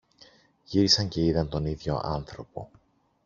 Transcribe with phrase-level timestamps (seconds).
[0.63, 2.71] Γύρισαν και είδαν τον ίδιο άνθρωπο.